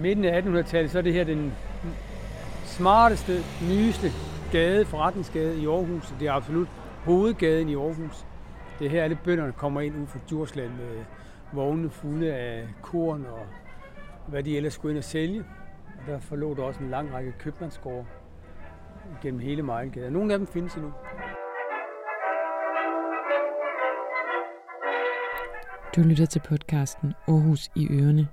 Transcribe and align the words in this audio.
midten 0.00 0.24
af 0.24 0.42
1800-tallet, 0.42 0.90
så 0.90 0.98
er 0.98 1.02
det 1.02 1.12
her 1.12 1.24
den 1.24 1.52
smarteste, 2.64 3.32
nyeste 3.68 4.06
gade, 4.52 4.84
forretningsgade 4.84 5.62
i 5.62 5.66
Aarhus. 5.66 6.14
Det 6.20 6.28
er 6.28 6.32
absolut 6.32 6.68
hovedgaden 7.04 7.68
i 7.68 7.74
Aarhus. 7.74 8.26
Det 8.78 8.86
er 8.86 8.90
her, 8.90 9.04
alle 9.04 9.18
bønderne 9.24 9.52
kommer 9.52 9.80
ind 9.80 9.96
ud 9.96 10.06
fra 10.06 10.18
Djursland 10.28 10.70
med 10.70 11.04
vogne 11.52 11.90
fulde 11.90 12.34
af 12.34 12.68
korn 12.82 13.24
og 13.24 13.46
hvad 14.26 14.42
de 14.42 14.56
ellers 14.56 14.72
skulle 14.72 14.92
ind 14.92 14.98
og 14.98 15.04
sælge. 15.04 15.44
Og 15.86 16.06
der 16.06 16.20
forlå 16.20 16.54
der 16.54 16.62
også 16.62 16.80
en 16.80 16.90
lang 16.90 17.14
række 17.14 17.32
købmandsgårde 17.38 18.06
gennem 19.22 19.40
hele 19.40 19.62
Mejlgade. 19.62 20.10
Nogle 20.10 20.32
af 20.32 20.38
dem 20.38 20.46
findes 20.46 20.74
endnu. 20.74 20.92
Du 25.96 26.00
lytter 26.00 26.26
til 26.26 26.42
podcasten 26.48 27.14
Aarhus 27.28 27.70
i 27.76 27.88
Ørene. 27.90 28.28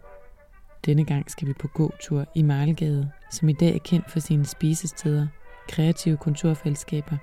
Denne 0.85 1.05
gang 1.05 1.31
skal 1.31 1.47
vi 1.47 1.53
på 1.53 1.67
gåtur 1.67 2.25
i 2.35 2.41
Marlegade, 2.41 3.11
som 3.31 3.49
i 3.49 3.53
dag 3.53 3.75
er 3.75 3.79
kendt 3.79 4.11
for 4.11 4.19
sine 4.19 4.45
spisesteder, 4.45 5.27
kreative 5.69 6.17
kontorfællesskaber, 6.17 7.17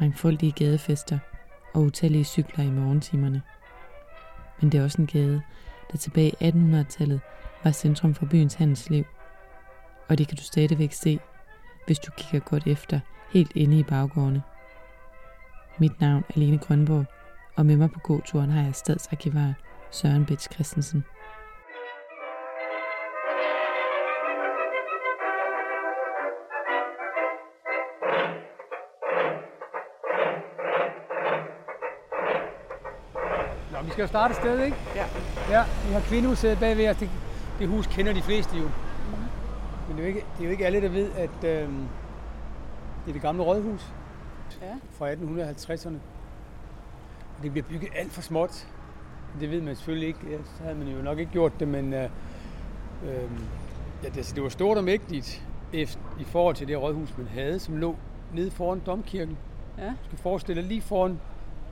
mangfoldige 0.00 0.52
gadefester 0.52 1.18
og 1.74 1.82
utallige 1.82 2.24
cykler 2.24 2.64
i 2.64 2.70
morgentimerne. 2.70 3.42
Men 4.60 4.72
det 4.72 4.80
er 4.80 4.84
også 4.84 5.00
en 5.00 5.06
gade, 5.06 5.42
der 5.92 5.98
tilbage 5.98 6.32
i 6.40 6.48
1800-tallet 6.48 7.20
var 7.64 7.70
centrum 7.70 8.14
for 8.14 8.26
byens 8.26 8.54
handelsliv. 8.54 9.04
Og 10.08 10.18
det 10.18 10.28
kan 10.28 10.36
du 10.36 10.42
stadigvæk 10.42 10.92
se, 10.92 11.18
hvis 11.86 11.98
du 11.98 12.12
kigger 12.16 12.40
godt 12.40 12.66
efter, 12.66 13.00
helt 13.32 13.52
inde 13.54 13.78
i 13.78 13.82
baggårdene. 13.82 14.42
Mit 15.78 16.00
navn 16.00 16.24
er 16.28 16.38
Lene 16.38 16.58
Grønborg, 16.58 17.04
og 17.56 17.66
med 17.66 17.76
mig 17.76 17.90
på 17.90 17.98
gåturen 17.98 18.50
har 18.50 18.62
jeg 18.62 18.74
stadsarkivar 18.74 19.54
Søren 19.90 20.26
Bets 20.26 20.48
Christensen. 20.54 21.04
Vi 33.84 33.90
skal 33.90 34.02
jo 34.02 34.08
starte 34.08 34.32
et 34.32 34.36
sted, 34.38 34.64
ikke? 34.64 34.76
Ja. 34.96 35.04
Ja, 35.50 35.64
vi 35.86 35.92
har 35.92 36.00
kvindehuset 36.00 36.58
bagved 36.58 36.88
os. 36.88 36.96
Det, 36.96 37.10
det 37.58 37.68
hus 37.68 37.86
kender 37.86 38.12
de 38.12 38.22
fleste 38.22 38.56
jo. 38.56 38.62
Men 39.88 39.96
det 39.96 39.98
er 39.98 40.02
jo 40.02 40.06
ikke, 40.08 40.24
det 40.36 40.40
er 40.40 40.44
jo 40.44 40.50
ikke 40.50 40.66
alle, 40.66 40.82
der 40.82 40.88
ved, 40.88 41.10
at 41.12 41.44
øh, 41.44 41.68
det 43.04 43.08
er 43.08 43.12
det 43.12 43.22
gamle 43.22 43.42
rådhus 43.42 43.92
Ja. 44.62 44.74
fra 44.98 45.12
1850'erne. 45.12 45.94
Og 47.38 47.42
det 47.42 47.52
bliver 47.52 47.66
bygget 47.68 47.90
alt 47.96 48.12
for 48.12 48.22
småt. 48.22 48.66
Det 49.40 49.50
ved 49.50 49.60
man 49.60 49.76
selvfølgelig 49.76 50.08
ikke. 50.08 50.18
Ja, 50.30 50.36
så 50.56 50.62
havde 50.62 50.76
man 50.76 50.88
jo 50.88 51.02
nok 51.02 51.18
ikke 51.18 51.32
gjort 51.32 51.60
det, 51.60 51.68
men 51.68 51.92
øh, 51.92 52.08
øh, 53.04 53.30
ja, 54.04 54.08
det, 54.08 54.32
det 54.34 54.42
var 54.42 54.48
stort 54.48 54.78
og 54.78 54.84
mægtigt 54.84 55.46
efter, 55.72 56.00
i 56.20 56.24
forhold 56.24 56.54
til 56.56 56.68
det 56.68 56.82
rådhus, 56.82 57.18
man 57.18 57.26
havde, 57.26 57.58
som 57.58 57.76
lå 57.76 57.96
nede 58.34 58.50
foran 58.50 58.82
domkirken. 58.86 59.38
Ja. 59.78 59.86
Du 59.88 59.94
skal 60.04 60.18
forestille 60.18 60.60
dig 60.62 60.68
lige 60.68 60.82
foran 60.82 61.20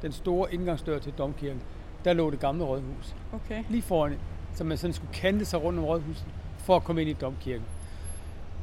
den 0.03 0.13
store 0.13 0.55
indgangsdør 0.55 0.99
til 0.99 1.13
domkirken. 1.19 1.61
Der 2.05 2.13
lå 2.13 2.31
det 2.31 2.41
gamle 2.41 2.65
rådhus. 2.65 3.17
Okay. 3.33 3.65
Lige 3.69 3.83
foran, 3.83 4.19
så 4.55 4.65
man 4.65 4.77
sådan 4.77 4.95
skulle 4.95 5.13
kante 5.13 5.45
sig 5.45 5.63
rundt 5.63 5.79
om 5.79 5.85
rådhuset 5.85 6.27
for 6.59 6.77
at 6.77 6.85
komme 6.85 7.01
ind 7.01 7.11
i 7.11 7.13
domkirken. 7.13 7.67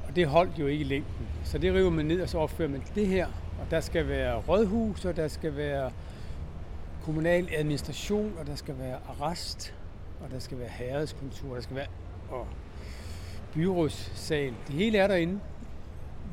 Og 0.07 0.15
det 0.15 0.27
holdt 0.27 0.59
jo 0.59 0.67
ikke 0.67 0.81
i 0.81 0.87
længden. 0.87 1.27
Så 1.43 1.57
det 1.57 1.73
river 1.73 1.89
man 1.89 2.05
ned, 2.05 2.21
og 2.21 2.29
så 2.29 2.37
opfører 2.37 2.69
man 2.69 2.83
det 2.95 3.07
her. 3.07 3.27
Og 3.61 3.71
der 3.71 3.79
skal 3.79 4.07
være 4.07 4.35
rådhus, 4.37 5.05
og 5.05 5.15
der 5.15 5.27
skal 5.27 5.55
være 5.55 5.91
kommunal 7.03 7.47
administration, 7.57 8.33
og 8.39 8.47
der 8.47 8.55
skal 8.55 8.79
være 8.79 8.97
arrest, 9.09 9.75
og 10.23 10.31
der 10.31 10.39
skal 10.39 10.59
være 10.59 10.69
herredskontor, 10.69 11.53
der 11.53 11.61
skal 11.61 11.75
være 11.75 11.87
og 12.29 12.47
byrådssal. 13.53 14.53
Det 14.67 14.75
hele 14.75 14.97
er 14.97 15.07
derinde, 15.07 15.39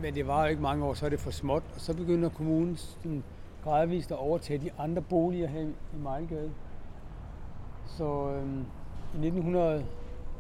men 0.03 0.15
det 0.15 0.27
var 0.27 0.43
jo 0.43 0.51
ikke 0.51 0.63
mange 0.63 0.85
år, 0.85 0.95
så 0.95 1.07
er 1.07 1.11
det 1.11 1.21
for 1.21 1.31
småt. 1.31 1.63
Og 1.75 1.81
så 1.81 1.95
begynder 1.95 2.29
kommunen 2.29 2.77
sådan 2.77 3.25
gradvist 3.65 4.13
at 4.13 4.19
overtage 4.19 4.59
de 4.59 4.71
andre 4.79 5.03
boliger 5.03 5.49
her 5.49 5.61
i 5.61 5.97
Mejlgade. 6.03 6.51
Så 7.87 8.31
øhm, 8.31 8.61
i 9.15 9.27
1900, 9.27 9.87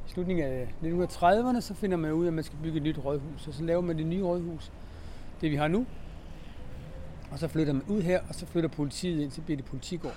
i 0.06 0.10
slutningen 0.10 0.46
af 0.46 0.74
1930'erne, 0.82 1.60
så 1.60 1.74
finder 1.74 1.96
man 1.96 2.12
ud 2.12 2.24
af, 2.24 2.28
at 2.28 2.34
man 2.34 2.44
skal 2.44 2.58
bygge 2.62 2.76
et 2.76 2.82
nyt 2.82 2.98
rådhus. 3.04 3.46
Og 3.48 3.54
så 3.54 3.64
laver 3.64 3.80
man 3.80 3.98
det 3.98 4.06
nye 4.06 4.22
rådhus, 4.22 4.72
det 5.40 5.50
vi 5.50 5.56
har 5.56 5.68
nu. 5.68 5.86
Og 7.30 7.38
så 7.38 7.48
flytter 7.48 7.72
man 7.72 7.82
ud 7.88 8.02
her, 8.02 8.20
og 8.28 8.34
så 8.34 8.46
flytter 8.46 8.68
politiet 8.68 9.22
ind, 9.22 9.30
så 9.30 9.40
bliver 9.40 9.56
det 9.56 9.64
politigård. 9.64 10.16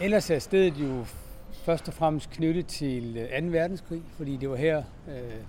Ellers 0.00 0.30
er 0.30 0.38
stedet 0.38 0.74
jo 0.76 1.04
først 1.52 1.88
og 1.88 1.94
fremmest 1.94 2.30
knyttet 2.30 2.66
til 2.66 3.16
øh, 3.16 3.42
2. 3.42 3.46
verdenskrig, 3.46 4.02
fordi 4.16 4.36
det 4.36 4.50
var 4.50 4.56
her, 4.56 4.78
øh, 5.08 5.40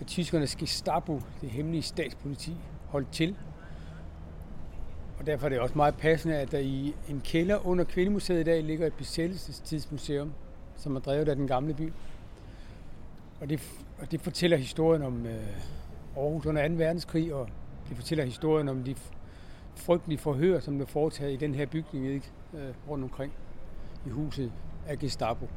at 0.00 0.06
tyskernes 0.06 0.56
Gestapo, 0.56 1.20
det 1.40 1.50
hemmelige 1.50 1.82
statspoliti, 1.82 2.56
holdt 2.88 3.12
til. 3.12 3.36
Og 5.18 5.26
derfor 5.26 5.46
er 5.46 5.48
det 5.48 5.60
også 5.60 5.74
meget 5.74 5.94
passende, 5.94 6.36
at 6.36 6.52
der 6.52 6.58
i 6.58 6.94
en 7.08 7.20
kælder 7.24 7.66
under 7.66 7.84
Kvindemuseet 7.84 8.40
i 8.40 8.42
dag 8.42 8.62
ligger 8.64 8.86
et 8.86 8.92
besættelsestidsmuseum, 8.92 10.32
som 10.76 10.96
er 10.96 11.00
drevet 11.00 11.28
af 11.28 11.36
den 11.36 11.46
gamle 11.46 11.74
by. 11.74 11.92
Og 13.40 13.48
det, 13.48 13.60
og 13.98 14.10
det 14.10 14.20
fortæller 14.20 14.56
historien 14.56 15.02
om 15.02 15.26
øh, 15.26 15.46
Aarhus 16.16 16.46
under 16.46 16.68
2. 16.68 16.74
verdenskrig, 16.74 17.34
og 17.34 17.48
det 17.88 17.96
fortæller 17.96 18.24
historien 18.24 18.68
om 18.68 18.84
de 18.84 18.94
frygtelige 19.74 20.18
forhør, 20.18 20.60
som 20.60 20.76
blev 20.76 20.86
foretaget 20.86 21.32
i 21.32 21.36
den 21.36 21.54
her 21.54 21.66
bygning 21.66 22.06
ikke? 22.06 22.30
Øh, 22.54 22.74
rundt 22.88 23.04
omkring 23.04 23.32
i 24.06 24.08
huset 24.08 24.52
af 24.86 24.98
Gestapo. 24.98 25.48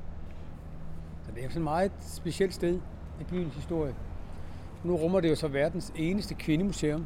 Så 1.26 1.32
det 1.36 1.44
er 1.44 1.48
sådan 1.48 1.62
et 1.62 1.64
meget 1.64 1.92
specielt 2.02 2.54
sted 2.54 2.80
i 3.22 3.24
byens 3.24 3.56
historie. 3.56 3.96
Nu 4.84 4.96
rummer 4.96 5.20
det 5.20 5.30
jo 5.30 5.36
så 5.36 5.48
verdens 5.48 5.94
eneste 5.96 6.34
kvindemuseum, 6.34 7.06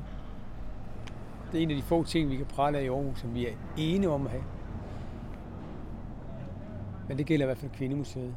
det 1.55 1.61
er 1.61 1.63
en 1.63 1.71
af 1.71 1.77
de 1.77 1.81
få 1.81 2.03
ting, 2.03 2.29
vi 2.29 2.35
kan 2.35 2.45
prale 2.45 2.77
af 2.77 2.83
i 2.83 2.87
Aarhus, 2.87 3.19
som 3.19 3.33
vi 3.33 3.47
er 3.47 3.51
enige 3.77 4.09
om 4.09 4.25
at 4.25 4.31
have. 4.31 4.43
Men 7.07 7.17
det 7.17 7.25
gælder 7.25 7.45
i 7.45 7.47
hvert 7.47 7.57
fald 7.57 7.71
Kvindemuseet. 7.71 8.35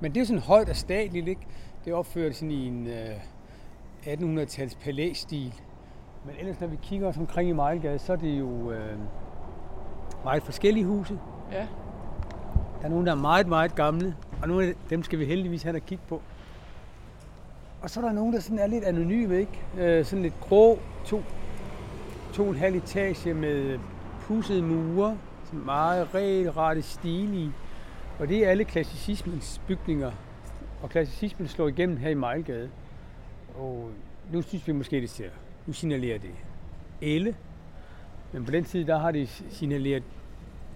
Men 0.00 0.14
det 0.14 0.20
er 0.20 0.24
sådan 0.24 0.42
højt 0.42 0.68
og 0.68 0.76
statligt, 0.76 1.28
ikke? 1.28 1.40
Det 1.84 1.90
er 1.90 1.94
opført 1.94 2.36
sådan 2.36 2.50
i 2.50 2.66
en 2.66 2.86
øh, 2.86 3.16
1800-tals 4.06 4.74
palæstil. 4.74 5.54
Men 6.24 6.34
ellers, 6.38 6.60
når 6.60 6.66
vi 6.66 6.76
kigger 6.82 7.08
os 7.08 7.16
omkring 7.16 7.48
i 7.48 7.52
Mejlgade, 7.52 7.98
så 7.98 8.12
er 8.12 8.16
det 8.16 8.38
jo 8.38 8.70
øh, 8.70 8.98
meget 10.24 10.42
forskellige 10.42 10.86
huse. 10.86 11.18
Ja. 11.52 11.66
Der 12.80 12.84
er 12.84 12.88
nogle, 12.88 13.06
der 13.06 13.12
er 13.12 13.20
meget, 13.20 13.48
meget 13.48 13.74
gamle, 13.74 14.16
og 14.42 14.48
nogle 14.48 14.66
af 14.66 14.74
dem 14.90 15.02
skal 15.02 15.18
vi 15.18 15.24
heldigvis 15.24 15.62
have 15.62 15.76
at 15.76 15.86
kigge 15.86 16.04
på. 16.08 16.22
Og 17.82 17.90
så 17.90 18.00
er 18.00 18.04
der 18.04 18.12
nogle, 18.12 18.32
der 18.32 18.40
sådan 18.40 18.58
er 18.58 18.66
lidt 18.66 18.84
anonyme, 18.84 19.38
ikke? 19.38 19.60
Øh, 19.78 20.04
sådan 20.04 20.22
lidt 20.22 20.40
grå, 20.40 20.78
to, 21.04 21.22
to 22.36 22.42
og 22.42 22.50
en 22.50 22.56
halv 22.56 22.76
etage 22.76 23.34
med 23.34 23.78
pudsede 24.20 24.62
mure, 24.62 25.18
som 25.44 25.58
meget 25.58 26.14
regelrette 26.14 26.82
stilige. 26.82 27.52
Og 28.18 28.28
det 28.28 28.44
er 28.44 28.50
alle 28.50 28.64
klassicismens 28.64 29.60
bygninger. 29.66 30.12
Og 30.82 30.90
klassicismen 30.90 31.48
slår 31.48 31.68
igennem 31.68 31.96
her 31.96 32.10
i 32.10 32.14
Mejlgade. 32.14 32.70
Og 33.58 33.90
nu 34.32 34.42
synes 34.42 34.68
vi 34.68 34.72
måske, 34.72 35.00
det 35.00 35.10
ser, 35.10 35.30
nu 35.66 35.72
signalerer 35.72 36.18
det 36.18 36.30
elle. 37.02 37.36
Men 38.32 38.44
på 38.44 38.50
den 38.50 38.64
tid, 38.64 38.84
der 38.84 38.98
har 38.98 39.10
det 39.10 39.44
signaleret 39.50 40.02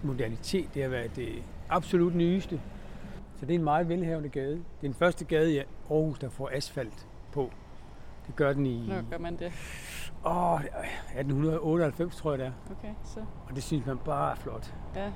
modernitet. 0.03 0.73
Det 0.73 0.81
har 0.81 0.89
været 0.89 1.15
det 1.15 1.43
absolut 1.69 2.15
nyeste. 2.15 2.61
Så 3.39 3.45
det 3.45 3.55
er 3.55 3.59
en 3.59 3.63
meget 3.63 3.89
velhavende 3.89 4.29
gade. 4.29 4.51
Det 4.51 4.57
er 4.57 4.63
den 4.81 4.93
første 4.93 5.25
gade 5.25 5.55
i 5.55 5.57
Aarhus, 5.89 6.19
der 6.19 6.29
får 6.29 6.49
asfalt 6.53 7.07
på. 7.31 7.51
Det 8.27 8.35
gør 8.35 8.53
den 8.53 8.65
i 8.65 8.85
Nå, 8.87 8.95
gør 9.11 9.17
man 9.17 9.35
det 9.35 9.51
åh, 10.25 10.61
1898, 10.61 12.15
tror 12.15 12.31
jeg 12.31 12.39
det 12.39 12.47
er. 12.47 12.51
Okay, 12.79 12.93
så. 13.05 13.19
Og 13.49 13.55
det 13.55 13.63
synes 13.63 13.85
man 13.85 13.97
bare 14.05 14.31
er 14.31 14.35
flot. 14.35 14.73
Ja. 14.95 15.07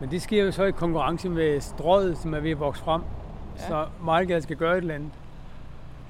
Men 0.00 0.10
det 0.10 0.22
sker 0.22 0.44
jo 0.44 0.52
så 0.52 0.64
i 0.64 0.70
konkurrence 0.70 1.28
med 1.28 1.60
strøget, 1.60 2.18
som 2.18 2.34
er 2.34 2.40
ved 2.40 2.50
at 2.50 2.60
vokse 2.60 2.82
frem. 2.82 3.02
Ja. 3.58 3.68
Så 3.68 3.86
Mejlgade 4.04 4.42
skal 4.42 4.56
gøre 4.56 4.72
et 4.72 4.82
eller 4.82 4.94
andet. 4.94 5.10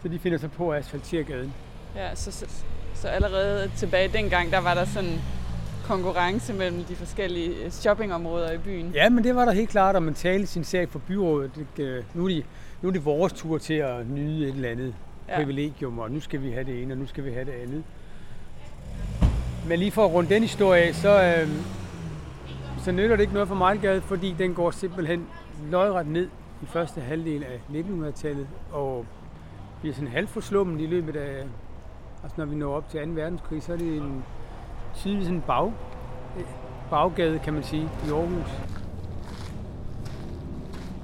Så 0.02 0.08
de 0.08 0.18
finder 0.18 0.38
sig 0.38 0.50
på 0.50 0.70
at 0.70 0.78
asfaltere 0.78 1.24
gaden. 1.24 1.54
Ja, 1.96 2.14
så, 2.14 2.32
så, 2.32 2.46
så 2.94 3.08
allerede 3.08 3.70
tilbage 3.76 4.08
dengang, 4.08 4.50
der 4.50 4.60
var 4.60 4.74
der 4.74 4.84
sådan 4.84 5.18
konkurrence 5.84 6.52
mellem 6.54 6.84
de 6.84 6.96
forskellige 6.96 7.70
shoppingområder 7.70 8.52
i 8.52 8.58
byen. 8.58 8.90
Ja, 8.94 9.08
men 9.10 9.24
det 9.24 9.36
var 9.36 9.44
der 9.44 9.52
helt 9.52 9.70
klart, 9.70 9.96
at 9.96 10.02
man 10.02 10.14
talte 10.14 10.46
sin 10.46 10.64
sag 10.64 10.88
for 10.88 10.98
byrådet. 10.98 11.50
Det, 11.76 11.82
øh, 11.82 12.04
nu, 12.14 12.24
er 12.24 12.28
de, 12.28 12.42
nu 12.82 12.88
er 12.88 12.92
det 12.92 13.04
vores 13.04 13.32
tur 13.32 13.58
til 13.58 13.74
at 13.74 14.08
nyde 14.08 14.48
et 14.48 14.54
eller 14.54 14.70
andet 14.70 14.94
Ja. 15.28 15.36
privilegium, 15.36 15.98
og 15.98 16.10
nu 16.10 16.20
skal 16.20 16.42
vi 16.42 16.50
have 16.50 16.64
det 16.64 16.82
ene, 16.82 16.94
og 16.94 16.98
nu 16.98 17.06
skal 17.06 17.24
vi 17.24 17.30
have 17.30 17.44
det 17.44 17.52
andet. 17.52 17.84
Men 19.68 19.78
lige 19.78 19.90
for 19.90 20.04
at 20.04 20.12
runde 20.12 20.34
den 20.34 20.42
historie 20.42 20.82
af, 20.82 20.94
så, 20.94 21.22
øh, 21.24 21.48
så 22.78 22.92
nytter 22.92 23.16
det 23.16 23.22
ikke 23.22 23.34
noget 23.34 23.48
for 23.48 23.54
Mejlgade, 23.54 24.00
fordi 24.00 24.34
den 24.38 24.54
går 24.54 24.70
simpelthen 24.70 25.26
lodret 25.70 26.06
ned 26.06 26.28
i 26.62 26.66
første 26.66 27.00
halvdel 27.00 27.44
af 27.44 27.60
1900-tallet, 27.70 28.46
og 28.72 29.06
bliver 29.80 29.94
sådan 29.94 30.08
halvforslummet 30.08 30.80
i 30.80 30.86
løbet 30.86 31.16
af, 31.16 31.44
altså 32.22 32.34
når 32.36 32.44
vi 32.44 32.56
når 32.56 32.74
op 32.74 32.88
til 32.88 33.00
2. 33.00 33.10
verdenskrig, 33.10 33.62
så 33.62 33.72
er 33.72 33.76
det 33.76 33.96
en 33.96 34.24
tydelig 34.94 35.28
en 35.28 35.40
bag, 35.40 35.72
baggade, 36.90 37.38
kan 37.38 37.54
man 37.54 37.62
sige, 37.62 37.82
i 37.82 38.10
Aarhus. 38.10 38.60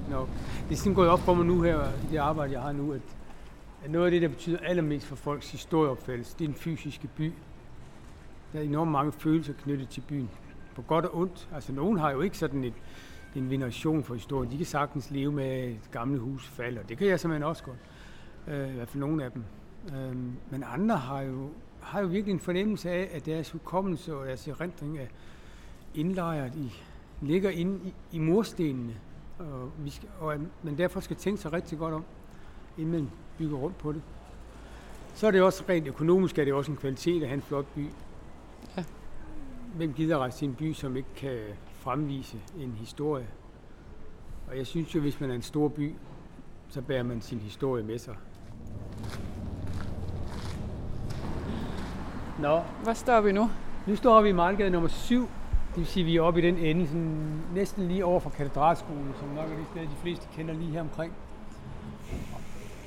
Nå. 0.09 0.27
det 0.69 0.75
er 0.75 0.79
sådan 0.79 0.93
gået 0.93 1.09
op 1.09 1.19
for 1.19 1.33
mig 1.33 1.45
nu 1.45 1.61
her, 1.61 1.79
i 1.79 2.11
det 2.11 2.17
arbejde, 2.17 2.53
jeg 2.53 2.61
har 2.61 2.71
nu, 2.71 2.93
at, 2.93 3.01
at 3.83 3.91
noget 3.91 4.05
af 4.05 4.11
det, 4.11 4.21
der 4.21 4.27
betyder 4.27 4.57
allermest 4.57 5.05
for 5.05 5.15
folks 5.15 5.51
historieopfattelse, 5.51 6.35
det 6.39 6.43
er 6.43 6.47
den 6.47 6.55
fysiske 6.55 7.07
by. 7.07 7.33
Der 8.53 8.59
er 8.59 8.63
enormt 8.63 8.91
mange 8.91 9.11
følelser 9.11 9.53
knyttet 9.53 9.89
til 9.89 10.01
byen. 10.01 10.29
På 10.75 10.81
godt 10.81 11.05
og 11.05 11.17
ondt. 11.17 11.49
Altså, 11.53 11.73
nogen 11.73 11.97
har 11.97 12.11
jo 12.11 12.21
ikke 12.21 12.37
sådan 12.37 12.63
et, 12.63 12.73
en 13.35 13.49
veneration 13.49 14.03
for 14.03 14.13
historien. 14.13 14.51
De 14.51 14.57
kan 14.57 14.65
sagtens 14.65 15.11
leve 15.11 15.31
med 15.31 15.63
et 15.63 15.91
gamle 15.91 16.19
hus 16.19 16.47
falder. 16.47 16.83
Det 16.83 16.97
kan 16.97 17.07
jeg 17.07 17.19
simpelthen 17.19 17.43
også 17.43 17.63
godt. 17.63 17.77
Øh, 18.47 18.69
I 18.69 18.71
hvert 18.71 18.87
fald 18.87 18.99
nogle 18.99 19.25
af 19.25 19.31
dem. 19.31 19.43
Øh, 19.95 20.15
men 20.51 20.63
andre 20.67 20.97
har 20.97 21.21
jo, 21.21 21.49
har 21.81 22.01
jo 22.01 22.07
virkelig 22.07 22.33
en 22.33 22.39
fornemmelse 22.39 22.89
af, 22.89 23.09
at 23.13 23.25
deres 23.25 23.49
hukommelse 23.49 24.15
og 24.15 24.27
deres 24.27 24.47
erindring 24.47 24.97
er 24.97 25.07
indlejret 25.95 26.55
i, 26.55 26.73
ligger 27.21 27.49
inde 27.49 27.79
i, 27.85 27.93
i 28.11 28.19
murstenene. 28.19 28.95
Og, 29.39 29.71
vi 29.77 29.89
skal, 29.89 30.09
og 30.19 30.33
at 30.33 30.39
man 30.63 30.77
derfor 30.77 30.99
skal 30.99 31.15
tænke 31.15 31.41
sig 31.41 31.53
rigtig 31.53 31.77
godt 31.77 31.93
om, 31.93 32.03
inden 32.77 32.91
man 32.91 33.11
bygger 33.41 33.57
rundt 33.57 33.77
på 33.77 33.91
det. 33.91 34.01
Så 35.13 35.27
er 35.27 35.31
det 35.31 35.41
også 35.41 35.63
rent 35.69 35.87
økonomisk, 35.87 36.37
er 36.37 36.45
det 36.45 36.53
også 36.53 36.71
en 36.71 36.77
kvalitet 36.77 37.21
at 37.21 37.27
have 37.27 37.35
en 37.35 37.41
flot 37.41 37.65
by. 37.75 37.87
Ja. 38.77 38.83
Hvem 39.75 39.93
gider 39.93 40.17
rejse 40.17 40.37
til 40.37 40.47
en 40.47 40.55
by, 40.55 40.73
som 40.73 40.97
ikke 40.97 41.09
kan 41.15 41.37
fremvise 41.79 42.37
en 42.59 42.71
historie? 42.79 43.27
Og 44.47 44.57
jeg 44.57 44.67
synes 44.67 44.95
jo, 44.95 45.01
hvis 45.01 45.19
man 45.19 45.31
er 45.31 45.35
en 45.35 45.41
stor 45.41 45.67
by, 45.67 45.93
så 46.69 46.81
bærer 46.81 47.03
man 47.03 47.21
sin 47.21 47.39
historie 47.39 47.83
med 47.83 47.99
sig. 47.99 48.15
Nå, 52.39 52.61
Hvor 52.83 52.93
står 52.93 53.21
vi 53.21 53.31
nu? 53.31 53.49
nu 53.87 53.95
står 53.95 54.21
vi 54.21 54.29
i 54.29 54.31
Markgade 54.31 54.69
nummer 54.69 54.89
7. 54.89 55.29
Det 55.69 55.77
vil 55.77 55.85
sige, 55.85 56.03
at 56.03 56.07
vi 56.07 56.15
er 56.17 56.21
oppe 56.21 56.41
i 56.41 56.45
den 56.45 56.57
ende, 56.57 56.87
sådan 56.87 57.41
næsten 57.53 57.87
lige 57.87 58.05
over 58.05 58.19
for 58.19 58.29
katedralskolen, 58.29 59.13
som 59.19 59.27
nok 59.27 59.51
er 59.51 59.55
det 59.55 59.65
sted, 59.71 59.81
de 59.81 60.01
fleste 60.01 60.27
kender 60.35 60.53
lige 60.53 60.71
her 60.71 60.81
omkring. 60.81 61.13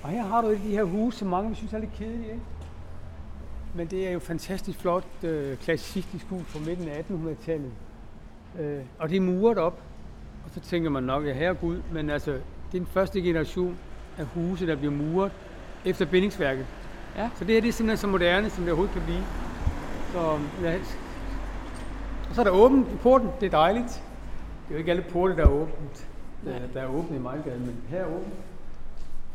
Og 0.04 0.10
her 0.10 0.22
har 0.22 0.40
du 0.40 0.46
et 0.48 0.54
af 0.54 0.60
de 0.60 0.70
her 0.70 0.84
huse, 0.84 1.18
som 1.18 1.28
mange 1.28 1.48
vil 1.48 1.56
synes 1.56 1.72
er 1.72 1.78
lidt 1.78 1.92
kedelige, 1.92 2.30
ikke? 2.30 2.42
Men 3.74 3.86
det 3.86 4.08
er 4.08 4.12
jo 4.12 4.18
fantastisk 4.18 4.78
flot 4.78 5.04
øh, 5.22 5.56
klassicistisk 5.56 6.26
hus 6.26 6.42
fra 6.46 6.58
midten 6.66 6.88
af 6.88 7.00
1800-tallet. 7.00 7.70
Øh, 8.60 8.80
og 8.98 9.08
det 9.08 9.16
er 9.16 9.20
muret 9.20 9.58
op. 9.58 9.80
Og 10.44 10.50
så 10.54 10.60
tænker 10.60 10.90
man 10.90 11.02
nok, 11.02 11.26
ja 11.26 11.32
herregud, 11.32 11.82
men 11.92 12.10
altså, 12.10 12.30
det 12.32 12.40
er 12.74 12.78
den 12.78 12.86
første 12.86 13.22
generation 13.22 13.76
af 14.18 14.24
huse, 14.26 14.66
der 14.66 14.76
bliver 14.76 14.92
muret 14.92 15.32
efter 15.84 16.04
bindingsværket. 16.06 16.66
Ja. 17.16 17.30
Så 17.34 17.44
det 17.44 17.54
her 17.54 17.60
det 17.60 17.68
er 17.68 17.72
simpelthen 17.72 17.96
så 17.96 18.06
moderne, 18.06 18.50
som 18.50 18.64
det 18.64 18.72
overhovedet 18.72 18.94
kan 18.94 19.04
blive. 19.04 19.24
Så, 20.12 20.38
ja. 20.62 20.78
Og 22.28 22.34
så 22.34 22.40
er 22.40 22.44
der 22.44 22.52
åbent 22.52 22.88
i 22.92 22.96
porten, 22.96 23.28
det 23.40 23.46
er 23.46 23.50
dejligt. 23.50 24.02
Det 24.68 24.70
er 24.70 24.74
jo 24.74 24.78
ikke 24.78 24.90
alle 24.90 25.04
porte, 25.10 25.36
der 25.36 25.42
er 25.42 25.50
åbent. 25.50 26.08
Der, 26.44 26.58
der 26.74 26.80
er 26.80 26.86
åbent 26.86 27.16
i 27.16 27.18
Mejlgade, 27.18 27.58
men 27.58 27.76
her 27.88 27.98
er 27.98 28.06
åbent. 28.06 28.34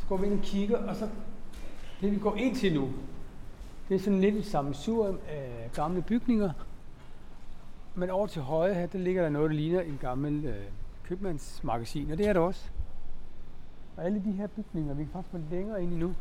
Går 0.10 0.18
vi 0.18 0.26
ind 0.26 0.34
og 0.34 0.44
kigger, 0.44 0.78
og 0.78 0.96
så 0.96 1.10
det 2.02 2.12
vi 2.12 2.18
går 2.18 2.36
ind 2.36 2.56
til 2.56 2.74
nu, 2.74 2.90
det 3.90 3.96
er 3.96 4.00
sådan 4.00 4.22
lidt 4.22 4.36
et 4.36 4.46
sammensurium 4.46 5.20
af 5.28 5.70
gamle 5.74 6.02
bygninger. 6.02 6.52
Men 7.96 8.10
over 8.10 8.28
til 8.28 8.42
højre 8.42 8.74
her, 8.74 8.88
der 8.88 9.00
ligger 9.00 9.22
der 9.22 9.30
noget, 9.30 9.50
der 9.50 9.56
ligner 9.56 9.82
en 9.82 9.98
gammel 10.02 10.46
øh, 10.46 10.66
købmandsmagasin, 11.04 12.12
og 12.12 12.18
det 12.18 12.28
er 12.28 12.34
det 12.34 12.42
også. 12.42 12.70
Og 13.98 14.06
alle 14.06 14.24
de 14.26 14.32
her 14.32 14.48
bygninger, 14.48 14.94
vi 14.94 15.04
kan 15.04 15.12
faktisk 15.14 15.32
gå 15.32 15.56
længere 15.56 15.84
ind 15.84 15.94
i 15.94 15.96
nu, 15.96 16.16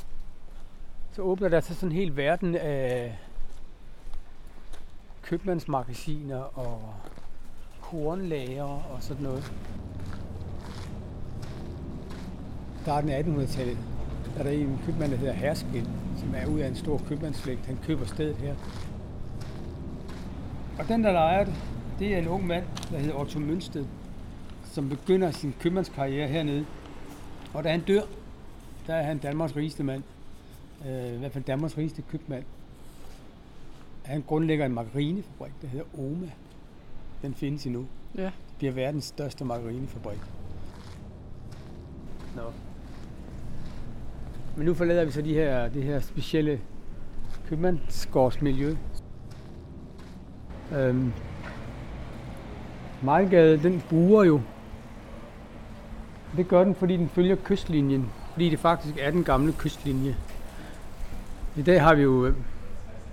så 1.13 1.23
åbner 1.23 1.49
der 1.49 1.61
sig 1.61 1.77
sådan 1.77 1.93
en 1.93 1.97
hel 1.97 2.17
verden 2.17 2.55
af 2.55 3.19
købmandsmagasiner 5.23 6.59
og 6.59 6.95
kornlager 7.81 8.65
og 8.65 9.03
sådan 9.03 9.23
noget. 9.23 9.53
Starten 12.89 13.11
af 13.11 13.23
1800-tallet 13.23 13.79
er 14.39 14.43
der 14.43 14.51
en 14.51 14.79
købmand, 14.87 15.11
der 15.11 15.17
hedder 15.17 15.33
Herskind, 15.33 15.87
som 16.17 16.35
er 16.35 16.47
ud 16.47 16.61
af 16.61 16.69
en 16.69 16.77
stor 16.77 17.01
købmandsslægt. 17.09 17.67
Han 17.67 17.79
køber 17.83 18.07
stedet 18.07 18.37
her. 18.37 18.55
Og 20.79 20.89
den, 20.89 21.05
der 21.05 21.13
lejer 21.13 21.45
det, 21.45 21.55
det 21.99 22.15
er 22.15 22.19
en 22.19 22.29
ung 22.29 22.47
mand, 22.47 22.65
der 22.91 22.99
hedder 22.99 23.21
Otto 23.21 23.39
Mønsted, 23.39 23.85
som 24.65 24.89
begynder 24.89 25.31
sin 25.31 25.55
købmandskarriere 25.61 26.29
hernede. 26.29 26.67
Og 27.55 27.65
da 27.65 27.71
han 27.71 27.81
dør, 27.81 28.03
der 28.87 28.95
er 28.95 29.03
han 29.03 29.19
Danmarks 29.19 29.57
rigeste 29.57 29.85
mand. 29.85 30.03
Øh, 30.87 31.15
I 31.15 31.19
hvert 31.19 31.33
fald 31.33 31.45
Danmarks 31.45 31.79
rigeste 31.79 32.03
købmand. 32.03 32.45
Han 34.05 34.23
grundlægger 34.23 34.67
en 34.67 34.75
margarinefabrik, 34.75 35.53
der 35.63 35.69
hedder 35.69 35.87
Oma. 35.99 36.31
Den 37.23 37.35
findes 37.35 37.67
endnu. 37.67 37.87
Ja. 38.17 38.25
Det 38.25 38.33
bliver 38.59 38.73
verdens 38.73 39.05
største 39.05 39.45
margarinefabrik. 39.45 40.21
Nå. 42.37 42.53
Men 44.59 44.67
nu 44.67 44.75
forlader 44.75 45.05
vi 45.05 45.11
så 45.11 45.23
de 45.23 45.35
her, 45.35 45.69
det 45.69 45.83
her 45.83 46.01
specielle 46.01 46.61
købmandsgårdsmiljø. 47.49 48.77
Øhm, 50.77 51.13
Mejlgade, 53.03 53.63
den 53.63 53.83
buer 53.91 54.25
jo. 54.25 54.41
Det 56.37 56.49
gør 56.49 56.65
den, 56.65 56.75
fordi 56.75 56.97
den 56.97 57.09
følger 57.09 57.37
kystlinjen. 57.45 58.09
Fordi 58.33 58.51
det 58.51 58.59
faktisk 58.59 58.95
er 59.01 59.11
den 59.11 59.25
gamle 59.25 59.53
kystlinje. 59.53 60.17
I 61.57 61.63
dag 61.63 61.83
har 61.83 61.95
vi 61.95 62.03
jo 62.03 62.33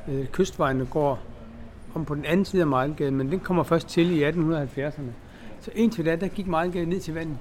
øh, 0.08 0.28
kystvejen, 0.28 0.80
der 0.80 0.86
går 0.86 1.20
om 1.96 2.06
på 2.06 2.16
den 2.16 2.26
anden 2.26 2.46
side 2.46 2.62
af 2.62 2.68
Mejlgade, 2.68 3.12
men 3.12 3.32
den 3.32 3.40
kommer 3.40 3.64
først 3.64 3.88
til 3.88 4.12
i 4.12 4.30
1870'erne. 4.30 5.12
Så 5.62 5.72
indtil 5.76 6.06
da, 6.06 6.16
der 6.16 6.28
gik 6.28 6.48
Mejlgade 6.48 6.86
ned 6.86 7.00
til 7.00 7.14
vandet. 7.14 7.38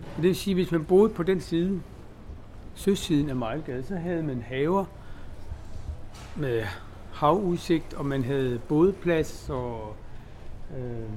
Og 0.00 0.16
det 0.16 0.24
vil 0.24 0.36
sige, 0.36 0.52
at 0.52 0.56
hvis 0.56 0.72
man 0.72 0.84
boede 0.84 1.08
på 1.08 1.22
den 1.22 1.40
side, 1.40 1.80
søsiden 2.80 3.30
af 3.30 3.36
Mejlgade, 3.36 3.82
så 3.82 3.96
havde 3.96 4.22
man 4.22 4.42
haver 4.42 4.84
med 6.36 6.62
havudsigt, 7.12 7.94
og 7.94 8.06
man 8.06 8.24
havde 8.24 8.60
bådplads, 8.68 9.50
og, 9.50 9.96
øh, 10.78 11.08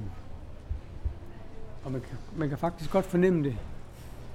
og 1.84 1.92
man, 1.92 2.00
kan, 2.00 2.18
man 2.36 2.48
kan 2.48 2.58
faktisk 2.58 2.90
godt 2.90 3.04
fornemme 3.04 3.44
det 3.44 3.56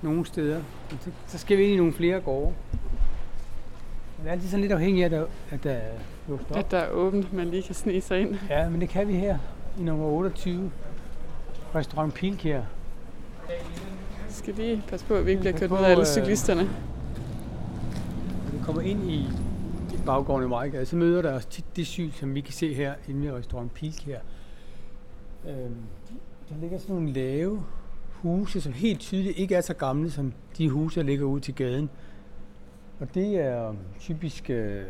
nogle 0.01 0.25
steder. 0.25 0.61
Men 0.89 0.99
så, 1.01 1.09
så 1.27 1.37
skal 1.37 1.57
vi 1.57 1.63
ind 1.63 1.73
i 1.73 1.77
nogle 1.77 1.93
flere 1.93 2.19
gårde. 2.19 2.53
Det 4.21 4.27
er 4.27 4.31
altid 4.31 4.49
sådan 4.49 4.61
lidt 4.61 4.71
afhængigt 4.71 5.13
af, 5.13 5.19
at 5.19 5.21
der, 5.21 5.25
at 5.51 5.63
der 5.63 5.71
er 5.71 5.91
op. 6.33 6.57
At 6.57 6.71
der 6.71 6.77
er 6.77 6.89
åbent, 6.89 7.33
man 7.33 7.47
lige 7.47 7.63
kan 7.63 7.75
snige 7.75 8.01
sig 8.01 8.21
ind. 8.21 8.35
Ja, 8.49 8.69
men 8.69 8.81
det 8.81 8.89
kan 8.89 9.07
vi 9.07 9.13
her 9.13 9.37
i 9.79 9.83
nummer 9.83 10.05
28. 10.05 10.71
Restaurant 11.75 12.13
Pilkær. 12.13 12.61
Skal 14.29 14.53
lige 14.53 14.83
passe 14.87 15.05
på, 15.05 15.13
at 15.13 15.25
vi 15.25 15.31
ikke 15.31 15.39
bliver 15.39 15.57
kørt 15.57 15.71
ned 15.71 15.79
af 15.79 15.89
alle 15.89 16.01
øh, 16.01 16.07
cyklisterne. 16.07 16.69
Kommer 18.63 18.81
ind 18.81 19.11
i, 19.11 19.27
baggården 20.05 20.45
i 20.45 20.49
Mejlgade, 20.49 20.85
så 20.85 20.95
møder 20.95 21.21
der 21.21 21.33
os 21.33 21.45
tit 21.45 21.65
det 21.75 21.87
syn, 21.87 22.11
som 22.11 22.35
vi 22.35 22.41
kan 22.41 22.53
se 22.53 22.73
her 22.73 22.93
inde 23.07 23.25
i 23.25 23.31
restaurant 23.31 23.73
Pilk 23.73 24.01
her. 24.01 24.19
Øhm, 25.47 25.75
der 26.49 26.55
ligger 26.61 26.77
sådan 26.77 26.95
nogle 26.95 27.13
lave 27.13 27.63
huse, 28.11 28.61
som 28.61 28.73
helt 28.73 28.99
tydeligt 28.99 29.37
ikke 29.37 29.55
er 29.55 29.61
så 29.61 29.73
gamle 29.73 30.11
som 30.11 30.33
de 30.57 30.69
huse, 30.69 30.99
der 30.99 31.05
ligger 31.05 31.25
ude 31.25 31.41
til 31.41 31.55
gaden. 31.55 31.89
Og 32.99 33.13
det 33.13 33.39
er 33.39 33.75
typisk 33.99 34.49
øh, 34.49 34.83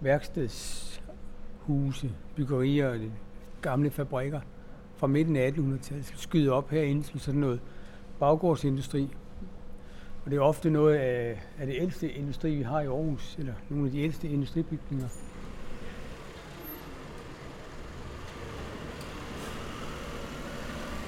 værkstedshuse, 0.00 1.00
byggerier 2.36 2.88
og 2.88 2.96
gamle 3.62 3.90
fabrikker 3.90 4.40
fra 4.96 5.06
midten 5.06 5.36
af 5.36 5.50
1800-tallet, 5.50 6.06
som 6.06 6.16
skyder 6.16 6.52
op 6.52 6.70
herinde 6.70 7.02
som 7.02 7.18
sådan 7.18 7.40
noget 7.40 7.60
baggårdsindustri. 8.20 9.08
Og 10.24 10.30
det 10.30 10.36
er 10.36 10.40
ofte 10.40 10.70
noget 10.70 10.94
af, 10.94 11.42
af 11.60 11.66
det 11.66 11.76
ældste 11.80 12.12
industri, 12.12 12.54
vi 12.54 12.62
har 12.62 12.80
i 12.80 12.86
Aarhus, 12.86 13.36
eller 13.38 13.52
nogle 13.68 13.86
af 13.86 13.92
de 13.92 14.00
ældste 14.00 14.28
industribygninger. 14.28 15.08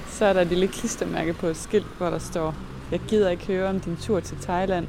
Så 0.08 0.24
er 0.24 0.32
der 0.32 0.40
et 0.40 0.46
lille 0.46 0.68
klistermærke 0.68 1.32
på 1.32 1.46
et 1.46 1.56
skilt, 1.56 1.86
hvor 1.98 2.10
der 2.10 2.18
står, 2.18 2.54
jeg 2.90 3.00
gider 3.08 3.30
ikke 3.30 3.46
høre 3.46 3.68
om 3.68 3.80
din 3.80 3.96
tur 3.96 4.20
til 4.20 4.36
Thailand, 4.40 4.86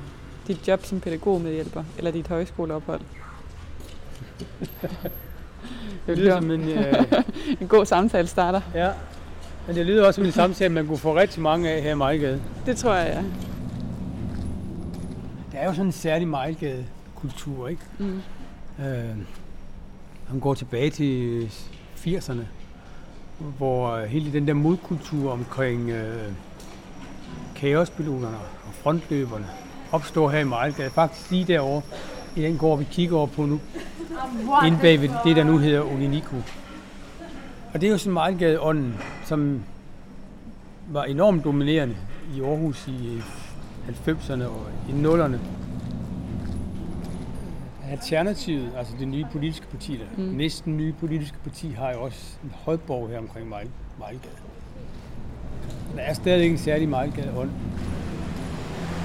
dit 0.48 0.68
job 0.68 0.86
som 0.86 1.00
pædagogmedhjælper 1.00 1.84
eller 1.98 2.12
dit 2.12 2.28
højskoleophold. 2.28 3.02
Det 6.08 6.18
lyder 6.18 6.40
som 6.40 6.52
en, 6.52 6.70
øh, 6.70 6.94
En 7.62 7.68
god 7.68 7.86
samtale 7.86 8.28
starter. 8.28 8.62
ja, 8.76 8.92
men 9.68 9.76
det 9.76 9.86
lyder 9.86 10.08
også 10.08 10.16
som 10.16 10.26
en 10.26 10.32
samtale, 10.32 10.74
man 10.74 10.88
kunne 10.88 10.98
få 10.98 11.16
rigtig 11.16 11.42
mange 11.42 11.70
af 11.70 11.82
her 11.82 11.92
i 11.92 11.96
Mejlgade. 11.96 12.42
Det 12.66 12.78
tror 12.78 12.94
jeg, 12.94 13.14
ja. 13.14 13.47
Der 15.58 15.64
er 15.64 15.68
jo 15.68 15.74
sådan 15.74 15.86
en 15.86 15.92
særlig 15.92 16.28
Mejlgade-kultur, 16.28 17.68
ikke? 17.68 17.82
Mm. 18.00 18.22
Øh, 18.86 19.16
han 20.28 20.40
går 20.40 20.54
tilbage 20.54 20.90
til 20.90 21.46
80'erne, 21.96 22.42
hvor 23.58 23.92
øh, 23.92 24.04
hele 24.04 24.34
den 24.34 24.48
der 24.48 24.54
modkultur 24.54 25.32
omkring 25.32 25.90
øh, 25.90 26.32
kaospiloterne 27.56 28.38
og 28.38 28.74
frontløberne 28.74 29.48
opstår 29.92 30.30
her 30.30 30.40
i 30.40 30.44
Mejlgade. 30.44 30.90
Faktisk 30.90 31.32
lige 31.32 31.44
derovre 31.44 31.82
i 32.36 32.42
den 32.42 32.58
gård, 32.58 32.80
vi 32.80 32.88
kigger 32.92 33.18
over 33.18 33.28
på 33.28 33.46
nu. 33.46 33.60
Inde 34.66 34.78
bag 34.82 35.02
ved 35.02 35.10
det, 35.26 35.36
der 35.36 35.44
nu 35.44 35.58
hedder 35.58 35.82
Oliniko. 35.82 36.36
Og 37.74 37.82
det 37.82 37.88
er 37.88 37.92
jo 37.92 37.98
sådan 37.98 38.14
Mejlgade-ånden, 38.14 38.98
som 39.26 39.62
var 40.90 41.04
enormt 41.04 41.44
dominerende 41.44 41.96
i 42.36 42.42
Aarhus 42.42 42.88
i 42.88 43.22
90'erne 43.88 44.44
og 44.44 44.66
i 44.90 44.92
0'erne. 44.92 45.38
Alternativet, 47.92 48.72
altså 48.78 48.94
det 49.00 49.08
nye 49.08 49.26
politiske 49.32 49.68
parti, 49.68 49.98
der 49.98 50.24
mm. 50.24 50.24
næsten 50.24 50.78
nye 50.78 50.94
politiske 51.00 51.38
parti, 51.44 51.72
har 51.72 51.92
jo 51.92 52.02
også 52.02 52.38
en 52.44 52.52
højborg 52.66 53.10
her 53.10 53.18
omkring 53.18 53.50
Mejlgade. 54.00 54.34
Der 55.96 56.02
er 56.02 56.14
stadig 56.14 56.50
en 56.50 56.58
særlig 56.58 56.90
Mejlgade 56.90 57.38
ånd. 57.38 57.50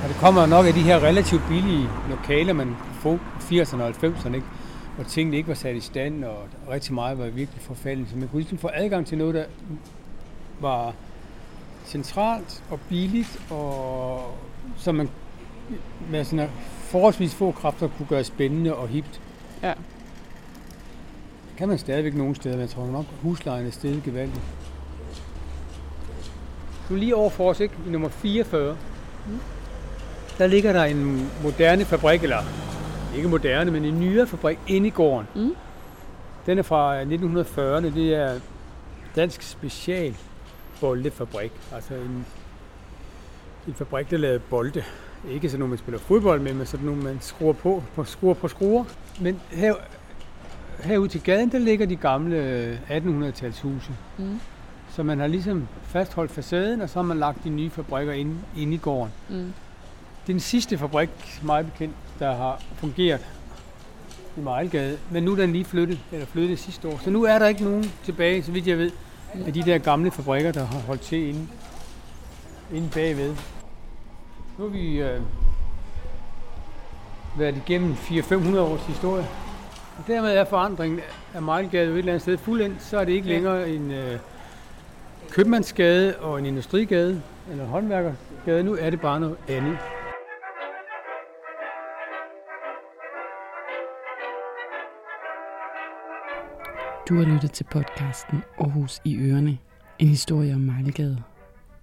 Og 0.02 0.08
det 0.08 0.16
kommer 0.16 0.46
nok 0.46 0.66
af 0.66 0.72
de 0.72 0.80
her 0.80 1.00
relativt 1.02 1.42
billige 1.48 1.88
lokaler, 2.10 2.52
man 2.52 2.76
få 2.92 3.18
80'erne 3.40 3.82
og 3.82 3.88
90'erne, 3.88 4.34
ikke? 4.34 4.46
hvor 4.94 5.04
tingene 5.04 5.36
ikke 5.36 5.48
var 5.48 5.54
sat 5.54 5.76
i 5.76 5.80
stand, 5.80 6.24
og 6.24 6.36
rigtig 6.70 6.94
meget 6.94 7.18
var 7.18 7.24
virkelig 7.24 7.60
forfalden. 7.60 8.06
Så 8.10 8.16
man 8.16 8.28
kunne 8.28 8.40
ligesom 8.40 8.58
få 8.58 8.70
adgang 8.74 9.06
til 9.06 9.18
noget, 9.18 9.34
der 9.34 9.44
var 10.60 10.94
centralt 11.86 12.62
og 12.70 12.80
billigt, 12.88 13.40
og 13.50 14.24
som 14.76 14.94
man 14.94 15.10
med 16.10 16.24
sådan 16.24 16.48
forholdsvis 16.92 17.34
få 17.34 17.52
kræfter 17.52 17.88
kunne 17.88 18.06
gøre 18.06 18.24
spændende 18.24 18.74
og 18.74 18.88
hipt. 18.88 19.20
Ja. 19.62 19.72
Det 21.48 21.58
kan 21.58 21.68
man 21.68 21.78
stadigvæk 21.78 22.14
nogle 22.14 22.34
steder, 22.34 22.54
men 22.54 22.60
jeg 22.60 22.70
tror 22.70 22.86
nok, 22.86 23.06
huslejen 23.22 23.66
er 23.66 23.70
stedet 23.70 24.02
gevaldigt. 24.02 24.40
Nu 26.90 26.96
lige 26.96 27.16
over 27.16 27.30
for 27.30 27.50
os, 27.50 27.60
ikke? 27.60 27.74
i 27.86 27.90
nummer 27.90 28.08
44, 28.08 28.76
mm. 29.26 29.38
der 30.38 30.46
ligger 30.46 30.72
der 30.72 30.84
en 30.84 31.28
moderne 31.42 31.84
fabrik, 31.84 32.22
eller 32.22 32.42
ikke 33.16 33.28
moderne, 33.28 33.70
men 33.70 33.84
en 33.84 34.00
nyere 34.00 34.26
fabrik 34.26 34.58
inde 34.68 34.86
i 34.86 34.90
gården. 34.90 35.26
Mm. 35.34 35.54
Den 36.46 36.58
er 36.58 36.62
fra 36.62 37.02
1940'erne. 37.02 37.94
Det 37.94 38.14
er 38.14 38.40
Dansk 39.16 39.42
Special 39.42 40.16
Boldefabrik. 40.80 41.52
Altså 41.72 41.94
en, 41.94 42.26
en 43.68 43.74
fabrik, 43.74 44.10
der 44.10 44.16
lavede 44.16 44.38
bolde. 44.38 44.84
Ikke 45.30 45.48
sådan 45.48 45.58
nogle, 45.58 45.70
man 45.70 45.78
spiller 45.78 45.98
fodbold 45.98 46.40
med, 46.40 46.54
men 46.54 46.66
sådan 46.66 46.86
nogle, 46.86 47.02
man 47.02 47.18
skruer 47.20 47.52
på, 47.52 47.82
på 47.94 48.04
skruer 48.04 48.34
på 48.34 48.48
skruer. 48.48 48.84
Men 49.20 49.40
her, 49.50 49.74
herude 50.80 51.08
til 51.08 51.22
gaden, 51.22 51.52
der 51.52 51.58
ligger 51.58 51.86
de 51.86 51.96
gamle 51.96 52.78
1800-talshuse. 52.90 53.92
Mm. 54.18 54.40
Så 54.90 55.02
man 55.02 55.20
har 55.20 55.26
ligesom 55.26 55.68
fastholdt 55.82 56.30
facaden, 56.30 56.80
og 56.80 56.88
så 56.88 56.94
har 56.94 57.02
man 57.02 57.18
lagt 57.18 57.44
de 57.44 57.50
nye 57.50 57.70
fabrikker 57.70 58.12
ind, 58.12 58.36
ind 58.56 58.74
i 58.74 58.76
gården. 58.76 59.12
Mm. 59.28 59.36
Det 59.36 60.28
er 60.28 60.32
den 60.32 60.40
sidste 60.40 60.78
fabrik, 60.78 61.10
meget 61.42 61.66
bekendt, 61.72 61.94
der 62.18 62.34
har 62.34 62.62
fungeret 62.76 63.26
i 64.36 64.40
Mejlgade, 64.40 64.98
men 65.10 65.22
nu 65.22 65.32
er 65.32 65.36
den 65.36 65.52
lige 65.52 65.64
flyttet, 65.64 65.98
eller 66.12 66.26
flyttet 66.26 66.58
sidste 66.58 66.88
år. 66.88 67.00
Så 67.04 67.10
nu 67.10 67.24
er 67.24 67.38
der 67.38 67.46
ikke 67.46 67.64
nogen 67.64 67.92
tilbage, 68.04 68.42
så 68.42 68.52
vidt 68.52 68.66
jeg 68.66 68.78
ved, 68.78 68.90
af 69.46 69.52
de 69.52 69.62
der 69.62 69.78
gamle 69.78 70.10
fabrikker, 70.10 70.52
der 70.52 70.64
har 70.64 70.78
holdt 70.78 71.00
til 71.00 71.28
inde, 71.28 71.46
inde 72.72 72.88
bagved. 72.94 73.36
Nu 74.58 74.64
har 74.64 74.70
vi 74.70 75.02
øh, 75.02 75.20
været 77.38 77.56
igennem 77.56 77.92
400-500 77.92 78.58
års 78.58 78.86
historie. 78.86 79.26
Og 79.98 80.04
dermed 80.06 80.36
er 80.36 80.44
forandringen 80.44 81.00
af 81.34 81.42
Mejlgade 81.42 81.92
et 81.92 81.98
eller 81.98 82.12
andet 82.12 82.22
sted 82.22 82.38
fuldendt, 82.38 82.82
så 82.82 82.98
er 82.98 83.04
det 83.04 83.12
ikke 83.12 83.28
ja. 83.28 83.34
længere 83.34 83.70
en 83.70 83.90
øh, 83.90 84.18
købmandsgade 85.30 86.16
og 86.18 86.38
en 86.38 86.46
industrigade 86.46 87.22
eller 87.50 87.64
håndværkergade. 87.64 88.64
Nu 88.64 88.76
er 88.80 88.90
det 88.90 89.00
bare 89.00 89.20
noget 89.20 89.36
andet. 89.48 89.78
Du 97.08 97.16
har 97.16 97.24
lyttet 97.24 97.52
til 97.52 97.64
podcasten 97.64 98.42
Aarhus 98.58 99.00
i 99.04 99.18
Ørene. 99.18 99.58
En 99.98 100.08
historie 100.08 100.54
om 100.54 100.60
Mejlegade. 100.60 101.22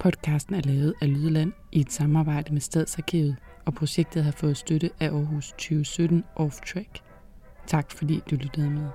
Podcasten 0.00 0.54
er 0.54 0.60
lavet 0.60 0.94
af 1.00 1.08
Lydland 1.08 1.52
i 1.72 1.80
et 1.80 1.92
samarbejde 1.92 2.52
med 2.52 2.60
Stadsarkivet, 2.60 3.36
og 3.66 3.74
projektet 3.74 4.24
har 4.24 4.30
fået 4.32 4.56
støtte 4.56 4.90
af 5.00 5.06
Aarhus 5.06 5.48
2017 5.52 6.24
Off 6.36 6.56
Track. 6.60 7.00
Tak 7.66 7.90
fordi 7.90 8.20
du 8.30 8.36
lyttede 8.36 8.70
med. 8.70 8.88